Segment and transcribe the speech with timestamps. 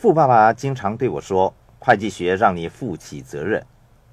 [0.00, 3.62] 富爸爸经常对我说：“会计学让你负起责任。”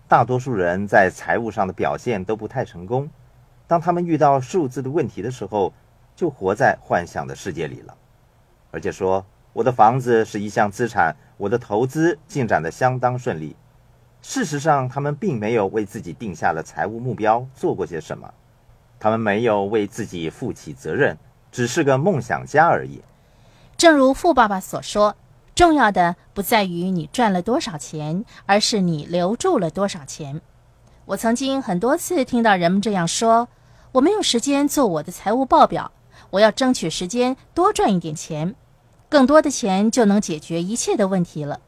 [0.05, 3.09] 大多数人在财务上的表现都不太成功。
[3.67, 5.71] 当他们遇到数字的问题的时候，
[6.13, 7.95] 就活在幻想的世界里了，
[8.69, 13.55] 而且说：“我的房子是一项资产，我的投资进展得相当顺利。”
[14.21, 18.29] 事实上，他们并没有为自己定下了财务目标做过些什么，
[18.99, 21.17] 他们没有为自己负起责任，
[21.49, 23.01] 只是个梦想家而已。
[23.77, 25.15] 正如富爸爸所说，
[25.57, 30.39] 重要的不在于你赚了多少钱，而是你留住了多少钱。
[31.05, 33.47] 我曾经很多次听到人们这样说
[33.93, 35.91] ：“我没有时间做我的财务报表，
[36.29, 38.53] 我要争取时间多赚一点钱，
[39.09, 41.59] 更多的钱就能解决一切的问题了。”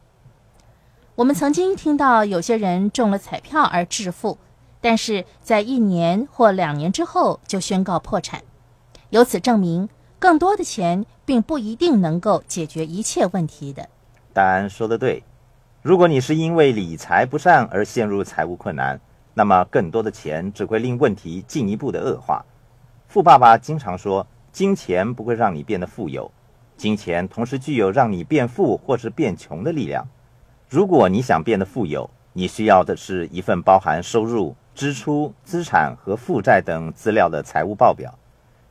[1.17, 4.37] 我们曾经听到有些人中了彩票而致富，
[4.81, 8.43] 但是在一年或两年之后就宣告破产，
[9.09, 9.89] 由此证明。
[10.19, 13.87] 更多的钱并不一定能够解决一切问题的。
[14.33, 15.23] 戴安说的对，
[15.81, 18.99] 如果你是因为理财不善而陷入财务困难，
[19.33, 22.43] 那么更多的钱只会令问题进一步的恶化。
[23.07, 26.29] 富爸爸经常说，金钱不会让你变得富有，
[26.75, 30.05] 金钱同时具有让你变富或是变穷的力量。
[30.67, 38.13] 如果你想变得富有，你需要的是一份包含收入、支出、资产和负债等资料的财务报表。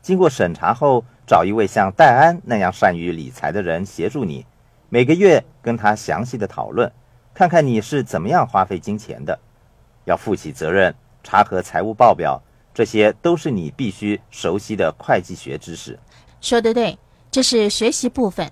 [0.08, 4.46] 经过审查后，找一位像戴安那样善于理财的人协助你，
[4.88, 6.90] 每个月跟他详细的讨论，
[7.34, 9.38] 看看你是怎么样花费金钱的，
[10.06, 12.42] 要负起责任，查核财务报表，
[12.72, 15.98] 这些都是你必须熟悉的会计学知识。
[16.40, 16.98] 说得对，
[17.30, 18.50] 这是学习部分。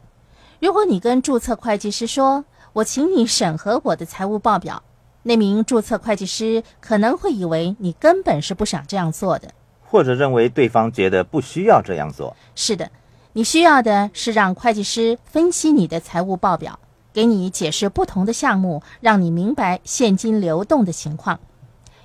[0.61, 4.83] 如果你跟注册会计师说：“我请你审核我的财务报表”，
[5.25, 9.49] 那名注册会计师可能会以为你根本是不想这样做的。
[9.89, 12.37] 或者认为对方觉得不需要这样做。
[12.55, 12.91] 是的，
[13.33, 16.79] 你需要的是让会计师分析你的财务报表，
[17.13, 21.39] 给你解释不同的项目，让你明白现金流动的情况。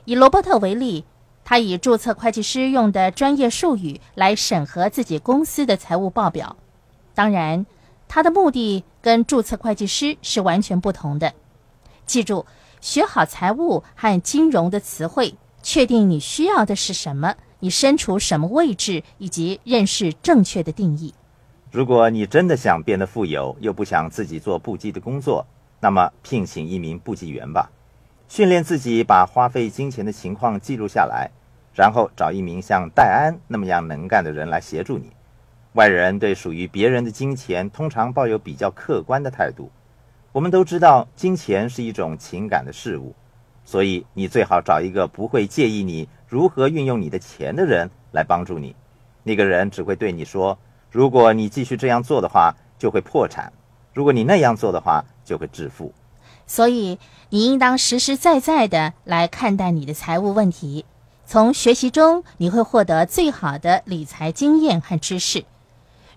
[0.06, 1.06] 以罗伯特为例，
[1.44, 6.56] 他以注册会计师用的专业术语来审核自己公司的财务报表。
[7.14, 7.66] 当然，
[8.08, 11.34] 他的目的跟注册会计师是完全不同的。
[12.06, 12.46] 记住，
[12.80, 17.36] 学好财务和金融的词汇，确定你需要的是什么。
[17.62, 21.14] 你身处什么位置，以及认识正确的定义。
[21.72, 25.46] 如果你真的想变得富有，又不想自己做簿记的工作，
[25.80, 27.72] 那么聘请一名簿记员吧，
[28.28, 31.30] 训练自己把花费金钱的情况记录下来，
[31.74, 35.12] 然后找一名像戴安那么样能干的人来协助你。
[35.74, 39.72] 外人对属于别人的金钱通常抱有比较客观的态度。
[40.34, 43.14] 我们都知道，金钱是一种情感的事物，
[43.64, 46.10] 所以你最好找一个不会介意你。
[46.32, 48.74] 如何运用你的钱的人来帮助你？
[49.22, 50.58] 那个人只会对你说
[50.90, 53.52] ：“如果你继续这样做的话，就会破产；
[53.94, 55.92] 如果你那样做的话，就会致富。”
[56.48, 56.98] 所以，
[57.32, 60.86] 你应当实实在在的来看待你的财务问题。
[61.26, 65.44] 从学习中，你会获得最好的理财经验和知识。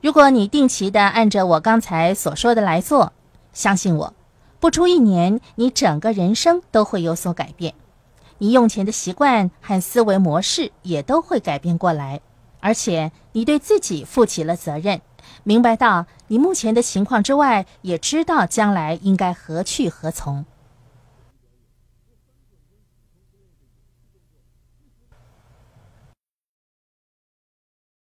[0.01, 3.13] 如果你定期的按照我刚才所说的来做，
[3.53, 4.15] 相信我，
[4.61, 7.75] 不出一年，你整个人生都会有所改变。
[8.39, 12.21] 你用钱的习惯和思维模式也都会改变过来，
[12.61, 15.01] 而且你对自己负起了责任，
[15.43, 20.45] 明白到你目前的情况之外，也知道将来应该何去何从。